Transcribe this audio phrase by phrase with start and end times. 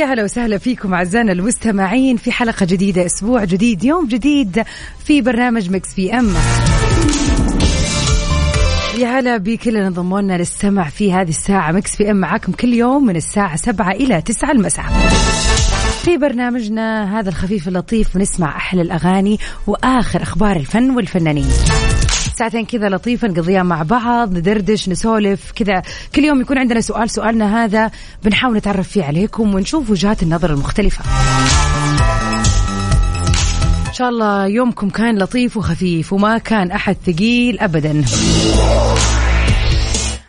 [0.00, 4.62] ويا هلا وسهلا فيكم أعزائنا المستمعين في حلقة جديدة أسبوع جديد يوم جديد
[5.04, 6.34] في برنامج Mix PM.
[8.98, 13.06] يا هلا بكل اللي انضموا لنا للسمع في هذه الساعة Mix PM معاكم كل يوم
[13.06, 14.84] من الساعة سبعة إلى تسعة المساء.
[16.04, 21.50] في برنامجنا هذا الخفيف اللطيف ونسمع أحلى الأغاني وآخر أخبار الفن والفنانين.
[22.40, 25.82] ساعتين كذا لطيفة نقضيها مع بعض ندردش نسولف كذا.
[26.14, 27.90] كل يوم يكون عندنا سؤال سؤالنا هذا
[28.24, 31.04] بنحاول نتعرف فيه عليكم ونشوف وجهات النظر المختلفة.
[33.88, 38.04] إن شاء الله يومكم كان لطيف وخفيف وما كان أحد ثقيل أبدا.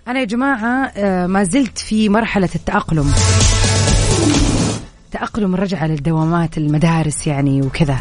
[0.07, 3.11] أنا يا جماعة آه، ما زلت في مرحلة التأقلم.
[5.11, 7.97] تأقلم الرجعة للدوامات المدارس يعني وكذا.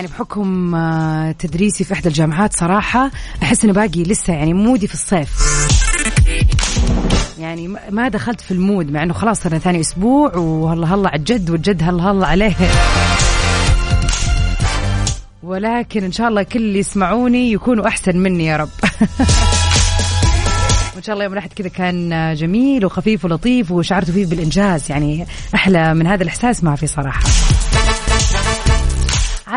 [0.00, 3.10] يعني بحكم آه، تدريسي في إحدى الجامعات صراحة
[3.42, 5.28] أحس إنه باقي لسه يعني مودي في الصيف.
[7.38, 11.50] يعني ما- دخلت في المود مع إنه خلاص صرنا ثاني أسبوع وهلا هلا على الجد
[11.50, 12.56] والجد هلا هلا عليه.
[15.42, 18.68] ولكن إن شاء الله كل اللي يسمعوني يكونوا أحسن مني يا رب.
[20.94, 25.94] وإن شاء الله يوم الأحد كذا كان جميل وخفيف ولطيف وشعرت فيه بالإنجاز يعني أحلى
[25.94, 27.20] من هذا الإحساس ما في صراحة.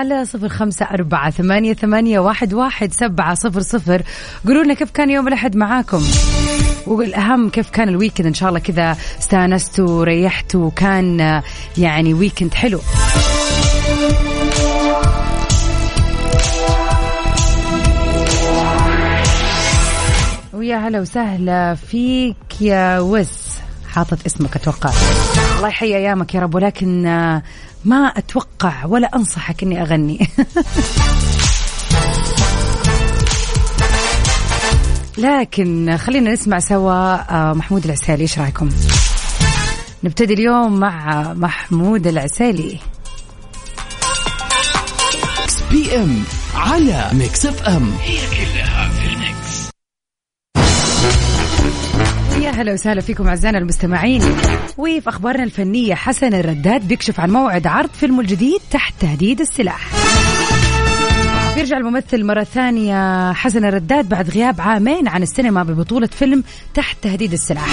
[0.04, 4.02] على صفر خمسة أربعة ثمانية, ثمانية واحد, واحد سبعة صفر صفر.
[4.48, 6.04] قولوا لنا كيف كان يوم الأحد معاكم؟
[6.88, 11.44] والأهم كيف كان ال weekend إن شاء الله كذا استانستوا وريحتوا وكان آه،
[11.78, 12.80] يعني weekend حلو.
[20.54, 23.53] ويا هلا وسهلا فيك يا وس.
[23.96, 24.92] حاطط اسمك أتوقع.
[25.58, 27.44] الله يحيي أيامك يا رب ولكن آه،
[27.86, 30.28] ما أتوقع ولا أنصحك إني أغني.
[35.18, 36.94] لكن خلينا نسمع سوا
[37.32, 38.70] آه، محمود العسيلي إيش رأيكم؟
[40.04, 42.80] نبتدي اليوم مع محمود العسيلي
[45.40, 46.24] Mix PM
[46.56, 47.92] على Mix FM.
[48.02, 48.63] هي كلها
[52.44, 54.22] يا هلا وسهلا فيكم أعزائنا المستمعين.
[54.78, 59.88] وفي أخبارنا الفنية حسن الرداد بيكشف عن موعد عرض فيلمه الجديد تحت تهديد السلاح.
[61.56, 66.44] بيرجع الممثل مرة ثانية حسن الرداد بعد غياب عامين عن السينما ببطولة فيلم
[66.74, 67.68] تحت تهديد السلاح.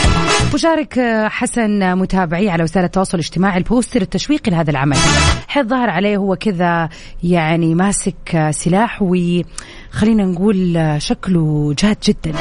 [0.55, 4.97] وشارك حسن متابعيه على وسائل التواصل الاجتماعي البوستر التشويقي لهذا العمل.
[5.49, 6.89] حيث ظهر عليه هو كذا
[7.23, 12.33] يعني ماسك سلاح وخلينا نقول شكله جاد جدا.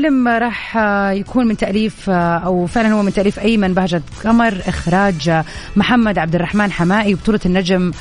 [0.00, 0.76] الفيلم راح
[1.12, 5.42] يكون من تأليف أو فعلا هو من تأليف أيمن بهجت قمر إخراج
[5.76, 7.92] محمد عبد الرحمن حمائي وبطولة النجم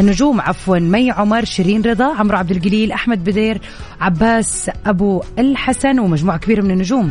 [0.00, 3.60] النجوم عفوا مي عمر شيرين رضا عمرو عبد الجليل أحمد بدير
[4.00, 7.10] عباس أبو الحسن ومجموعة كبيرة من النجوم.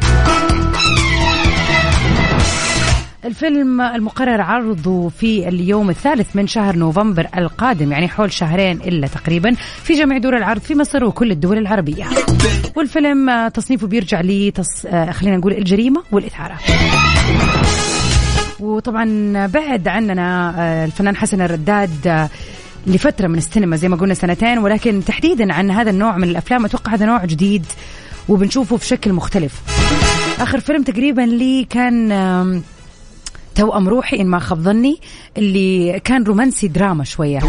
[3.27, 9.55] الفيلم المقرر عرضه في اليوم الثالث من شهر نوفمبر القادم يعني حول شهرين إلا تقريبا
[9.83, 12.05] في جميع دور العرض في مصر وكل الدول العربية.
[12.75, 14.85] والفيلم تصنيفه بيرجع لتص...
[14.85, 16.57] آه، خلينا نقول الجريمة والإثارة.
[18.59, 19.05] وطبعا
[19.47, 22.29] بعد عننا آه، الفنان حسن الرداد آه،
[22.87, 26.93] لفترة من السينما زي ما قلنا سنتين ولكن تحديدا عن هذا النوع من الأفلام أتوقع
[26.93, 27.65] هذا نوع جديد
[28.29, 29.61] وبنشوفه في شكل مختلف.
[30.39, 32.11] آخر فيلم تقريبا لي كان
[33.57, 34.97] توأم روحي إن ما خاب ظني
[35.37, 37.39] اللي كان رومانسي دراما شوية.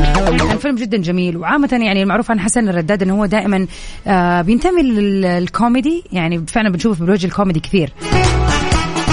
[0.53, 3.67] الفيلم جدا جميل وعامة يعني المعروف عن حسن الرداد إنه هو دائما
[4.07, 7.93] آه، بينتمي للكوميدي يعني فعلا بنشوفه بالوجه الكوميدي كثير.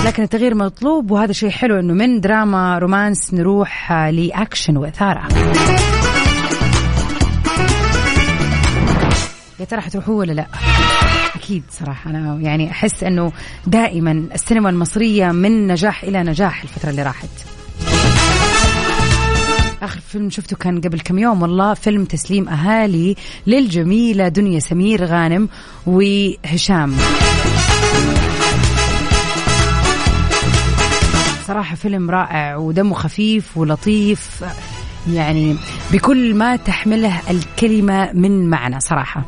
[0.06, 5.28] لكن التغيير مطلوب وهذا شيء حلو إنه من دراما romance نروح آه، لأكشن وإثارة.
[9.66, 10.46] ترى حتروحوا ولا لا؟
[11.36, 13.32] أكيد صراحة أنا يعني أحس أنه
[13.68, 17.30] دائما السينما المصرية من نجاح إلى نجاح الفترة اللي راحت.
[19.82, 23.16] آخر فيلم شفته كان قبل كم يوم والله فيلم تسليم أهالي
[23.48, 25.50] للجميلة دنيا سمير غانم
[25.86, 26.96] وهشام.
[31.48, 34.44] صراحة فيلم رائع ودمه خفيف ولطيف
[35.14, 35.56] يعني
[35.92, 39.26] بكل ما تحمله الكلمة من معنى صراحة.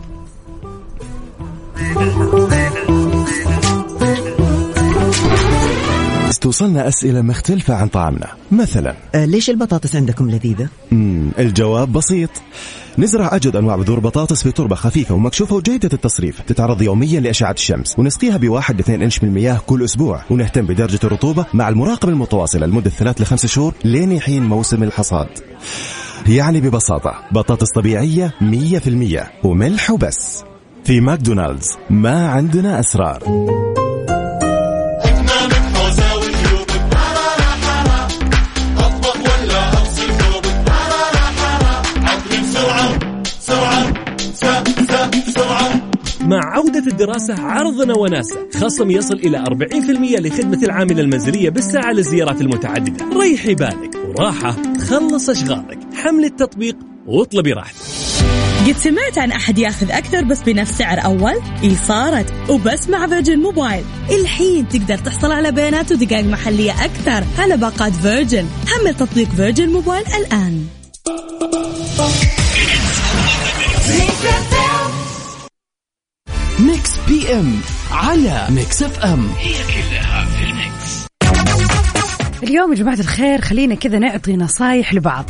[6.41, 8.27] توصلنا أسئلة مختلفة عن طعامنا.
[8.51, 8.95] مثلا.
[9.15, 12.29] آه ليش البطاطس عندكم لذيذة؟ مم الجواب بسيط.
[12.97, 16.41] نزرع أجود أنواع بذور بطاطس في تربة خفيفة ومكشوفة وجيدة التصريف.
[16.41, 20.21] تتعرض يوميا لأشعة الشمس ونسقيها بواحد لاثنين إنش من المياه كل أسبوع.
[20.29, 25.27] ونهتم بدرجة الرطوبة مع المراقبة المتواصلة لمدة ثلاث لخمس شهور لين حين موسم الحصاد.
[26.27, 30.43] يعني ببساطة بطاطس طبيعية مية في المية وملح وبس.
[30.87, 31.67] في ماكدونالدز.
[31.89, 33.23] ما عندنا أسرار.
[46.21, 48.35] مع عودة الدراسة عرضنا وناسة.
[48.53, 53.05] خصم يصل إلى 40% لخدمة العاملة المنزلية بالساعة للزيارات المتعددة.
[53.21, 53.95] ريحي بالك.
[54.07, 55.79] وراحة تخلص أشغالك.
[55.93, 56.75] حمل التطبيق
[57.07, 57.96] واطلبي راحتك.
[58.67, 62.33] قد سمعت عن أحد ياخذ أكثر بس بنفس سعر أول؟ إي صارت.
[62.49, 63.83] وبس مع Virgin Mobile.
[64.09, 68.47] الحين تقدر تحصل على بيانات ودقائق محلية أكثر على باقات Virgin.
[68.67, 70.67] حمل تطبيق Virgin Mobile الآن.
[76.59, 77.61] Mix PM
[77.91, 79.29] على Mix FM.
[79.37, 81.07] هي كلها في ال mix.
[82.43, 85.25] اليوم يا جماعة الخير خلينا كذا نعطي نصايح لبعض.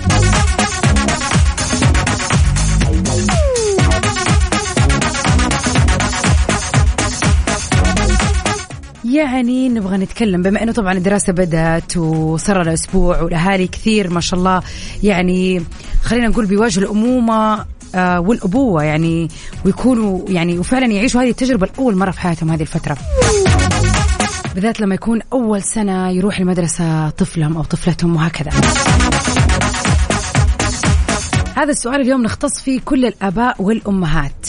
[9.23, 14.39] يعني نبغى نتكلم بما إنه طبعا الدراسة بدأت وصار لها أسبوع والأهالي كثير ما شاء
[14.39, 14.61] الله
[15.03, 15.61] يعني
[16.03, 17.65] خلينا نقول بيواجهوا الأمومة
[17.95, 19.27] آه، والأبوة يعني
[19.65, 22.97] ويكونوا يعني وفعلا يعيشوا هذه التجربة لاول مرة في حياتهم هذه الفترة.
[24.55, 28.51] بالذات لما يكون أول سنة يروح المدرسة طفلهم أو طفلتهم وهكذا.
[31.55, 34.47] هذا السؤال اليوم نختص فيه كل الآباء والأمهات.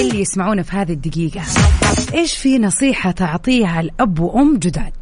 [0.00, 1.42] اللي يسمعونا في هذه الدقيقة.
[2.14, 4.92] إيش في نصيحة تعطيها الأب وأم جداد؟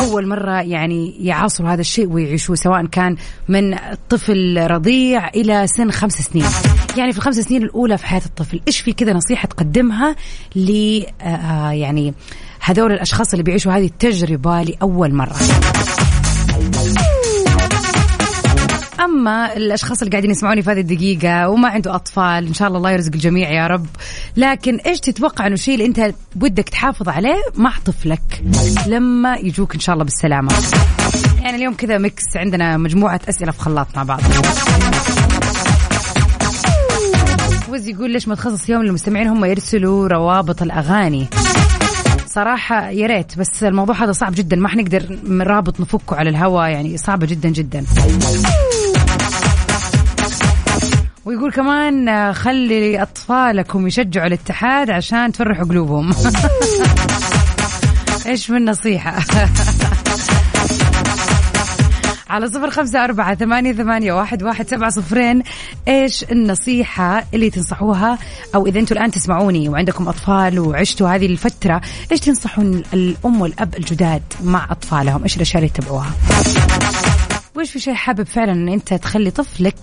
[0.00, 3.16] أول مرة يعني يعاصروا هذا الشيء ويعيشوه سواء كان
[3.48, 3.76] من
[4.08, 6.44] طفل رضيع إلى سن خمس سنين.
[6.96, 10.16] يعني في الخمس سنين الأولى في حياة الطفل إيش في كذا نصيحة تقدمها
[10.56, 12.14] ل آه، يعني
[12.60, 15.36] هذول الأشخاص اللي بيعيشوا هذه التجربة لأول مرة؟
[19.04, 22.90] أما الأشخاص اللي قاعدين يسمعوني في هذه الدقيقة وما عنده أطفال إن شاء الله الله
[22.90, 23.86] يرزق الجميع يا رب.
[24.36, 28.42] لكن إيش تتوقع إنه الشيء اللي أنت ودك تحافظ عليه؟ مع طفلك.
[28.86, 30.52] لما يجوك إن شاء الله بالسلامة.
[31.40, 34.20] يعني اليوم كذا ميكس عندنا مجموعة أسئلة في خلاط مع بعض.
[37.68, 41.26] وز يقول ليش ما تخصص يوم للمستمعين؟ هم يرسلوا روابط الأغاني.
[42.26, 44.56] صراحة يا ريت بس الموضوع هذا صعب جدا.
[44.56, 47.84] ما حنقدر من رابط نفكه على الهواء يعني صعبة جدا جدا.
[51.24, 56.10] ويقول كمان آه، خلي أطفالكم يشجعوا الاتحاد عشان تفرحوا قلوبهم.
[58.26, 59.18] إيش من نصيحة؟
[62.30, 65.42] على صفر خمسة أربعة ثمانية, ثمانية واحد, واحد سبعة صفرين.
[65.88, 68.18] إيش النصيحة اللي تنصحوها؟
[68.54, 71.80] أو إذا أنتم الآن تسمعوني وعندكم أطفال وعشتوا هذه الفترة
[72.12, 76.10] إيش تنصحون الأم والأب الجداد مع أطفالهم؟ إيش الأشياء اللي يتبعوها
[77.60, 79.76] وإيش في شيء حابب فعلا أن أنت تخلي طفلك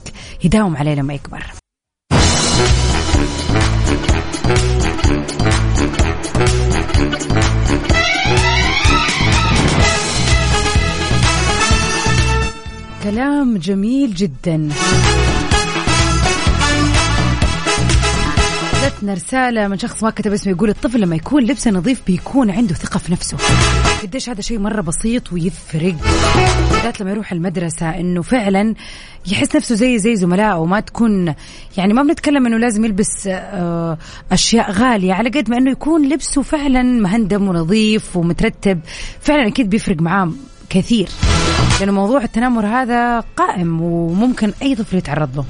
[0.43, 1.43] يداوم عليه لما يكبر؟
[13.03, 14.69] كلام جميل جدا.
[18.85, 22.75] جتنا رسالة من شخص ما كتب اسمه يقول الطفل لما يكون لبسه نظيف بيكون عنده
[22.75, 23.37] ثقة في نفسه.
[24.01, 25.95] قديش هذا شيء مرة بسيط ويفرق.
[26.87, 28.73] بالذات لما يروح المدرسة إنه فعلا
[29.31, 31.33] يحس نفسه زي زي زملائه وما تكون
[31.77, 33.97] يعني ما بنتكلم إنه لازم يلبس آه،
[34.31, 38.79] أشياء غالية على قد ما إنه يكون لبسه فعلا مهندم ونظيف ومترتب
[39.21, 40.31] فعلا أكيد بيفرق معاه
[40.69, 41.09] كثير.
[41.79, 45.45] لأنه موضوع التنمر هذا قائم وممكن أي طفل يتعرض له.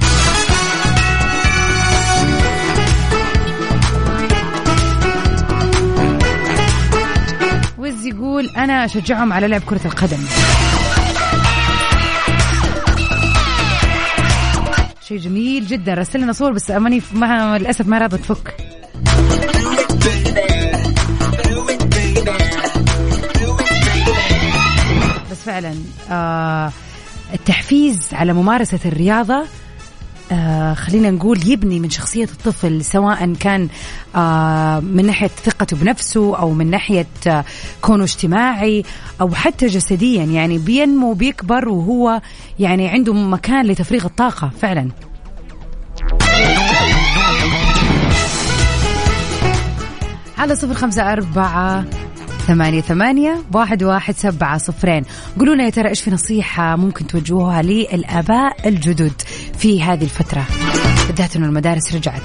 [8.07, 10.19] يقول أنا أشجعهم على لعب كرة القدم.
[15.07, 15.93] شيء جميل جدا.
[15.93, 18.55] رسل لنا صور بس أماني ما للأسف ما راضت تفك.
[25.31, 25.73] بس فعلا
[26.09, 26.71] آه
[27.33, 29.45] التحفيز على ممارسة الرياضة
[30.31, 33.67] آه خلينا نقول يبني من شخصية الطفل سواء كان
[34.15, 37.45] آه من ناحية ثقته بنفسه أو من ناحية آه
[37.81, 38.83] كونه اجتماعي
[39.21, 42.21] أو حتى جسديا يعني بينمو بيكبر وهو
[42.59, 44.89] يعني عنده مكان لتفريغ الطاقة فعلا.
[50.37, 51.85] على صفر خمسة أربعة
[52.47, 55.03] ثمانية ثمانية واحد واحد سبعة صفرين.
[55.39, 59.21] قولوا لنا يا ترى إيش في نصيحة ممكن توجهوها للآباء الجدد؟
[59.57, 60.45] في هذه الفترة
[61.07, 62.21] بالذات إنه المدارس رجعت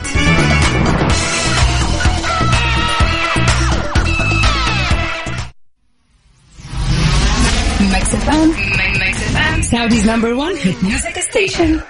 [7.92, 8.48] Mix FM.
[9.02, 9.62] Mix FM.
[9.62, 11.82] Saudi's number one hit music station.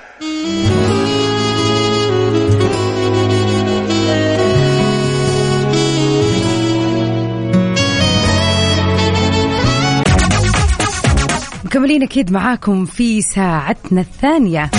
[11.64, 14.70] مكملين أكيد معاكم في ساعتنا الثانية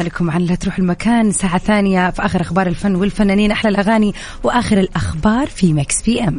[0.00, 1.32] خليكم معنا لا تروح المكان.
[1.32, 4.14] ساعة ثانية في آخر أخبار الفن والفنانين أحلى الأغاني
[4.44, 6.38] وآخر الأخبار في Mix PM.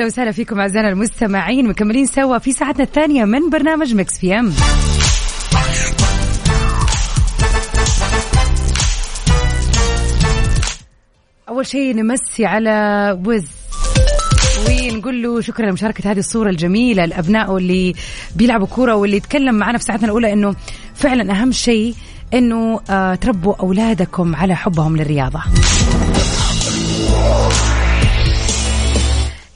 [0.00, 4.52] هلا وسهلا فيكم أعزائنا المستمعين مكملين سوا في ساعتنا الثانية من برنامج مكس بي أم.
[11.48, 13.46] أول شيء نمسي على وز.
[14.68, 17.94] ونقول له شكرا لمشاركة هذه الصورة الجميلة لأبنائه اللي
[18.36, 20.54] بيلعبوا كورة واللي يتكلم معنا في ساعتنا الأولى إنه
[20.94, 21.94] فعلا أهم شيء
[22.34, 25.42] إنه آه تربوا أولادكم على حبهم للرياضة.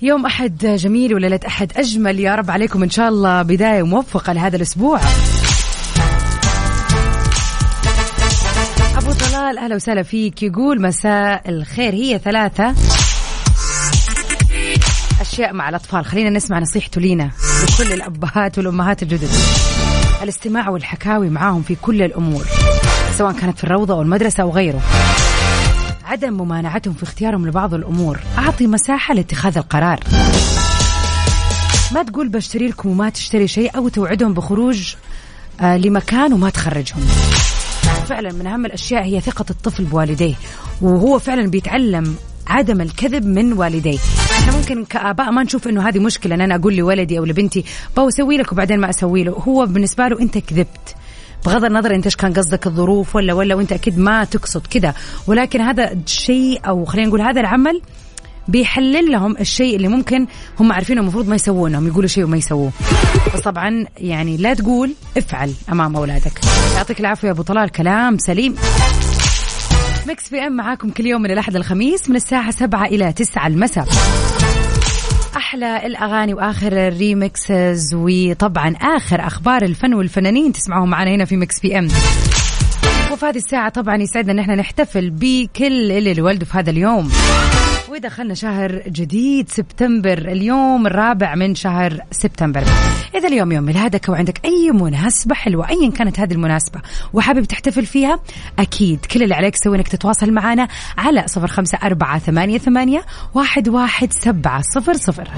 [0.04, 2.82] يوم أحد جميل وليلة أحد أجمل يا رب عليكم.
[2.82, 5.00] إن شاء الله بداية موفقة لهذا الأسبوع.
[8.96, 10.42] أبو طلال أهلا وسهلا فيك.
[10.42, 11.92] يقول مساء الخير.
[11.92, 12.74] هي ثلاثة
[15.20, 16.04] أشياء مع الأطفال.
[16.04, 17.30] خلينا نسمع نصيحته لينا
[17.62, 19.30] لكل الأبهات والأمهات الجدد.
[20.22, 22.44] الاستماع والحكاوي معاهم في كل الأمور
[23.18, 24.80] سواء كانت في الروضة أو المدرسة أو غيره.
[26.04, 28.20] عدم ممانعتهم في اختيارهم لبعض الأمور.
[28.38, 30.00] أعطي مساحة لاتخاذ القرار.
[31.92, 34.94] ما تقول بشتري لكم وما تشتري شيء أو توعدهم بخروج
[35.60, 37.00] آه لمكان وما تخرجهم.
[38.08, 40.34] فعلا من أهم الأشياء هي ثقة الطفل بوالديه
[40.82, 43.98] وهو فعلا بيتعلم عدم الكذب من والديه.
[44.30, 47.64] إحنا ممكن كآباء ما نشوف إنه هذه مشكلة إن أنا أقول لولدي أو لبنتي
[47.98, 49.32] بسوي لك وبعدين ما أسوي له.
[49.32, 50.94] هو بالنسبة له أنت كذبت.
[51.44, 54.94] بغض النظر إنت إيش كان قصدك الظروف ولا ولا وإنت أكيد ما تقصد كذا
[55.26, 57.80] ولكن هذا الشيء أو خلينا نقول هذا العمل
[58.48, 60.26] بيحلل لهم الشيء اللي ممكن
[60.60, 62.72] هم عارفينه المفروض ما يسوونه يقولوا شيء وما يسووه.
[63.34, 66.40] بس طبعا يعني لا تقول افعل أمام أولادك.
[66.76, 68.54] يعطيك العافية يا أبو طلال كلام سليم.
[70.06, 73.86] Mix PM معاكم كل يوم من الأحد الخميس من الساعة 7 إلى 9 المساء.
[75.36, 81.60] أحلى الأغاني وآخر ال remixes وطبعا آخر أخبار الفن والفنانين تسمعوهم معنا هنا في Mix
[81.60, 81.88] PM
[83.12, 87.10] وفي هذه الساعة طبعا يسعدنا إن إحنا نحتفل بكل اللي الولد في هذا اليوم.
[87.94, 92.64] ودخلنا شهر جديد سبتمبر اليوم الرابع من شهر سبتمبر.
[93.14, 96.80] إذا اليوم يوم ميلادك وعندك أي مناسبة حلوة أيا كانت هذه المناسبة
[97.12, 98.20] وحابب تحتفل فيها؟
[98.58, 103.68] أكيد كل اللي عليك تسوي إنك تتواصل معنا على صفر خمسة أربعة ثمانية, ثمانية واحد,
[103.68, 105.28] واحد سبعة صفر صفر.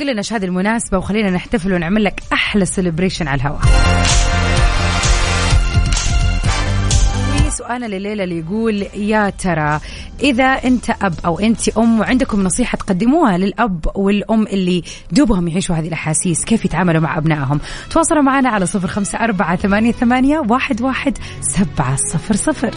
[0.00, 3.60] قل لنا إيش هذه المناسبة وخلينا نحتفل ونعمل لك أحلى سيلبريشن على الهواء.
[7.72, 9.80] سؤالنا لليلة اللي يقول يا ترى
[10.20, 15.88] إذا أنت أب أو أنت أم وعندكم نصيحة تقدموها للأب والأم اللي دوبهم يعيشوا هذه
[15.88, 17.60] الأحاسيس كيف يتعاملوا مع أبنائهم؟
[17.90, 22.70] تواصلوا معنا على صفر خمسة أربعة ثمانية, ثمانية واحد, واحد سبعة صفر صفر.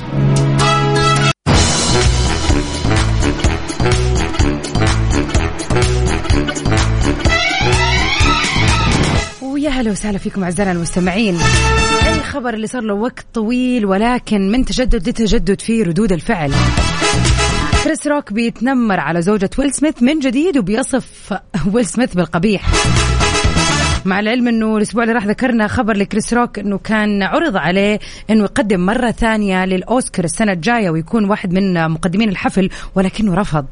[9.85, 11.37] أهلا وسهلا فيكم أعزائنا المستمعين.
[12.07, 16.53] الخبر اللي صار له وقت طويل ولكن من تجدد لتجدد في ردود الفعل.
[17.83, 21.33] كريس روك بيتنمر على زوجة ويل سميث من جديد وبيصف
[21.73, 22.69] ويل سميث بالقبيح.
[24.05, 27.99] مع العلم إنه الأسبوع اللي راح ذكرنا خبر لكريس روك إنه كان عرض عليه
[28.29, 33.65] إنه يقدم مرة ثانية للأوسكار السنة الجاية ويكون واحد من مقدمين الحفل ولكنه رفض.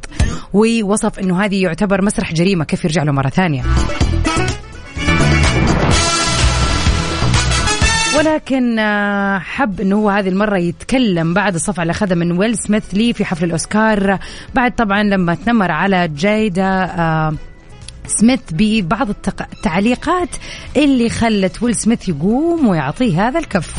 [0.54, 3.64] ووصف إنه هذه يعتبر مسرح جريمة كيف يرجع له مرة ثانية.
[8.18, 12.84] ولكن آه، حب إنه هو هذه المرة يتكلم بعد الصفعة اللي أخذها من ويل سميث
[12.94, 14.20] لي في حفل الأوسكار.
[14.54, 17.34] بعد طبعا لما تنمر على جايدا آه،
[18.08, 20.30] سميث ببعض التعليقات
[20.78, 23.74] اللي خلت ويل سميث يقوم ويعطيه هذا الكف.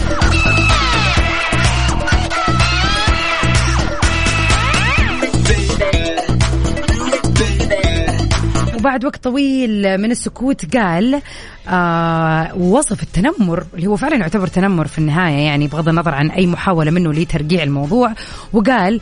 [8.84, 11.20] وبعد وقت طويل من السكوت قال
[11.68, 16.46] آه وصف التنمر اللي هو فعلا يعتبر تنمر في النهاية يعني بغض النظر عن أي
[16.46, 18.12] محاولة منه لترقيع الموضوع
[18.52, 19.00] وقال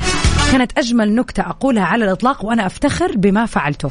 [0.53, 3.91] كانت أجمل نكتة أقولها على الإطلاق وأنا أفتخر بما فعلته.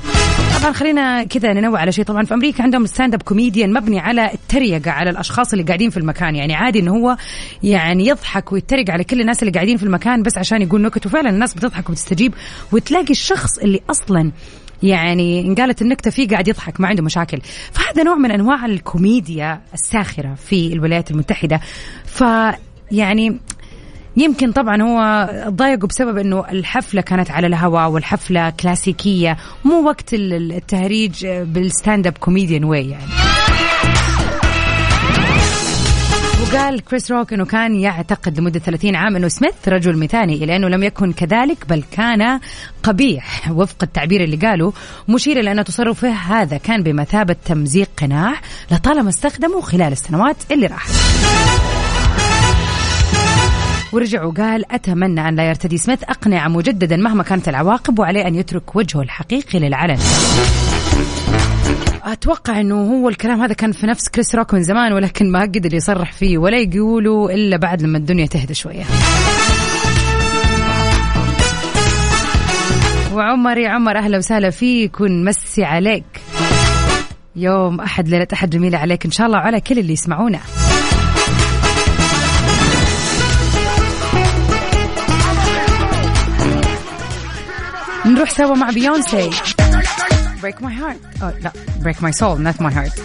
[0.62, 2.06] طبعا خلينا كذا ننوع على شيء.
[2.06, 5.98] طبعا في أمريكا عندهم stand up comedian مبني على التريقة على الأشخاص اللي قاعدين في
[5.98, 6.36] المكان.
[6.36, 7.18] يعني عادي إنه هو
[7.64, 11.30] يعني يضحك ويتريق على كل الناس اللي قاعدين في المكان بس عشان يقول نكت وفعلا
[11.30, 12.34] الناس بتضحك وبتستجيب
[12.72, 14.32] وتلاقي الشخص اللي أصلا
[14.84, 17.40] يعني إن قالت النكتة فيه قاعد يضحك ما عنده مشاكل.
[17.72, 21.62] فهذا نوع من أنواع الكوميديا الساخرة في الولايات المتحدة.
[22.06, 22.24] ف
[22.92, 23.38] يعني
[24.18, 31.28] يمكن طبعا هو ضايقوا بسبب إنه الحفلة كانت على الهواء والحفلة كلاسيكية مو وقت التهريج
[31.28, 33.04] بال stand up comedian واي يعني.
[36.42, 40.68] وقال كريس روك إنه كان يعتقد لمدة 30 عام إنه سميث رجل مثالي إلى أنه
[40.68, 42.40] لم يكن كذلك بل كان
[42.84, 44.74] قبيح وفق التعبير اللي قاله
[45.10, 48.34] مشير إلى أن تصرفه هذا كان بمثابة تمزيق قناع
[48.72, 50.92] لطالما استخدمه خلال السنوات اللي راحت.
[53.94, 58.76] ورجع وقال أتمنى أن لا يرتدي سميث أقنعة مجددا مهما كانت العواقب وعليه أن يترك
[58.76, 59.98] وجهه الحقيقي للعلن
[62.04, 65.74] أتوقع إنه هو الكلام هذا كان في نفس كريس روك من زمان ولكن ما قدر
[65.74, 68.84] يصرح فيه ولا يقولوا إلا بعد لما الدنيا تهدى شوية.
[73.14, 76.22] وعمر يا عمر أهلا وسهلا فيك ونمسي عليك.
[77.36, 80.40] يوم أحد ليلة أحد جميلة عليك إن شاء الله وعلى كل اللي يسمعونا.
[88.06, 89.30] نروح سوا مع بيونسي
[90.42, 90.98] break my heart.
[91.22, 91.52] Oh لا
[91.84, 92.96] break my soul not my heart.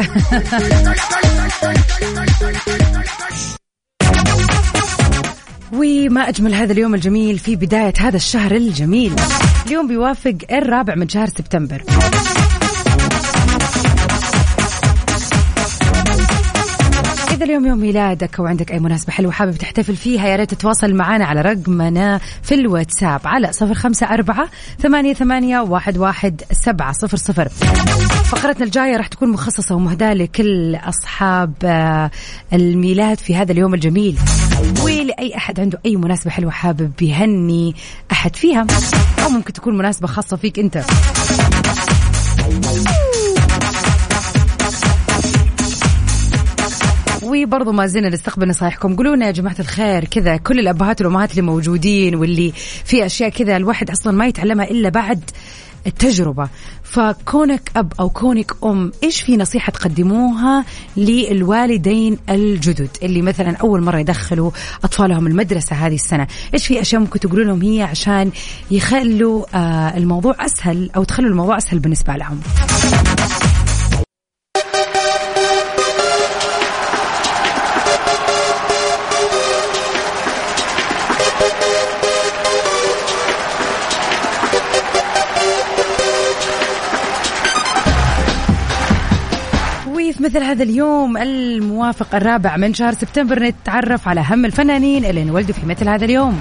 [5.73, 9.13] وما أجمل هذا اليوم الجميل في بداية هذا الشهر الجميل.
[9.67, 11.83] اليوم بيوافق الرابع من شهر سبتمبر.
[17.37, 20.95] إذا اليوم يوم ميلادك أو عندك أي مناسبة حلوة حابب تحتفل فيها يا ريت تتواصل
[20.95, 27.17] معنا على رقمنا في الواتساب على صفر خمسة أربعة ثمانية, ثمانية واحد, واحد سبعة صفر
[27.17, 27.49] صفر.
[28.25, 32.11] فقرتنا الجاية راح تكون مخصصة ومهداة لكل أصحاب آه،
[32.53, 34.19] الميلاد في هذا اليوم الجميل.
[34.85, 37.75] ولأي أحد عنده أي مناسبة حلوة حابب يهني
[38.13, 38.67] أحد فيها؟
[39.25, 40.85] أو ممكن تكون مناسبة خاصة فيك أنت.
[47.45, 48.97] وبرضه ما زلنا نستقبل نصايحكم.
[48.97, 52.53] قولوا لنا يا جماعة الخير كذا كل الأبهات والأمهات اللي موجودين واللي
[52.85, 55.31] في أشياء كذا الواحد أصلا ما يتعلمها إلا بعد
[55.87, 56.49] التجربة.
[56.83, 60.65] فكونك أب أو كونك أم إيش في نصيحة تقدموها
[60.97, 64.51] للوالدين الجدد اللي مثلا أول مرة يدخلوا
[64.85, 68.31] أطفالهم المدرسة هذه السنة؟ إيش في أشياء ممكن تقولوا لهم هي عشان
[68.71, 72.41] يخلوا آه الموضوع أسهل أو تخلوا الموضوع أسهل بالنسبة لهم؟
[90.37, 95.67] مثل هذا اليوم الموافق الرابع من شهر سبتمبر نتعرف على أهم الفنانين اللي انولدوا في
[95.67, 96.41] مثل هذا اليوم.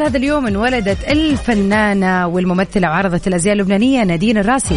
[0.00, 4.76] مثل هذا اليوم انولدت الفنانة والممثلة وعرضة الأزياء اللبنانية نادين الراسي.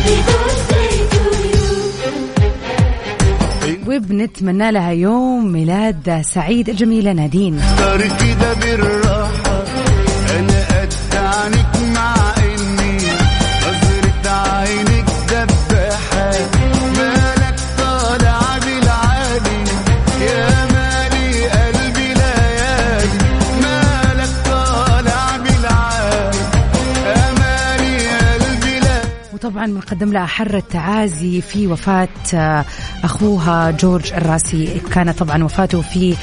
[3.87, 7.59] وبنتمنى لها يوم ميلاد سعيد الجميلة نادين.
[7.59, 8.23] عنك
[11.13, 11.82] مع اني
[29.45, 32.65] وطبعا بنقدم لها حر التعازي في وفاة آه،
[33.03, 34.81] أخوها جورج الراسي.
[34.93, 36.15] كان طبعا وفاته في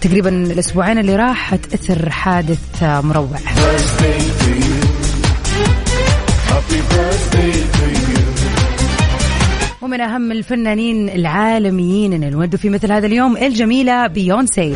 [0.00, 3.28] تقريبا الأسبوعين اللي راحت إثر حادث آه، مروع.
[9.82, 14.74] ومن أهم الفنانين العالميين اللي نودوا في مثل هذا اليوم الجميلة بيونسي.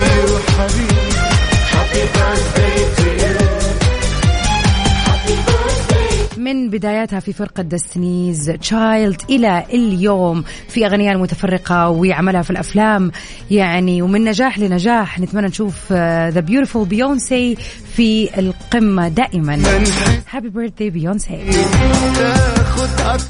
[6.46, 13.10] من بداياتها في فرقة Destiny's Child إلى اليوم في أغنية المتفرقة وعملها في الأفلام.
[13.50, 17.56] يعني ومن نجاح لنجاح نتمنى نشوف the beautiful بيونسي
[17.96, 19.62] في القمة دائما.
[20.30, 21.38] happy birthday بيونسي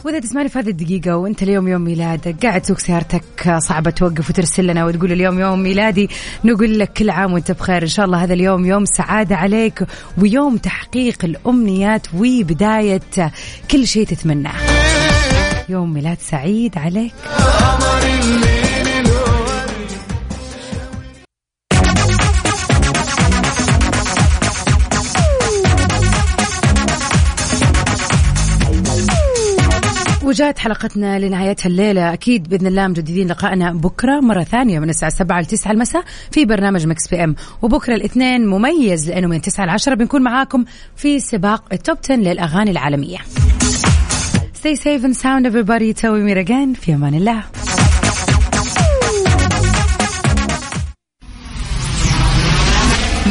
[0.04, 4.66] وإذا تسمعني في هذه الدقيقة وأنت اليوم يوم ميلادك قاعد تسوق سيارتك صعبة توقف وترسل
[4.66, 6.08] لنا وتقول اليوم يوم ميلادي
[6.44, 7.82] نقول لك كل عام وأنت بخير.
[7.82, 9.86] إن شاء الله هذا اليوم يوم سعادة عليك
[10.18, 13.00] ويوم تحقيق الأمنيات وبداية
[13.70, 14.54] كل شيء تتمناه.
[15.68, 17.14] يوم ميلاد سعيد عليك.
[30.26, 35.40] وجاءت حلقتنا لنهايتها الليلة أكيد بإذن الله مجددين لقائنا بكرة مرة ثانية من الساعة 7
[35.40, 39.94] ل 9 المساء في برنامج Mix PM وبكرة الاثنين مميز لأنه من 9 ل 10
[39.94, 40.64] بنكون معاكم
[40.96, 43.18] في سباق ال top 10 للأغاني العالمية
[44.54, 47.42] Stay safe and sound everybody توي ميرجان في أمان الله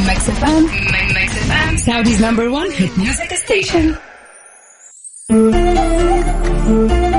[0.08, 0.64] Mix FM.
[1.18, 1.72] Mix FM.
[1.86, 3.98] Saudi's number one hit music station.
[6.65, 7.14] Thank you.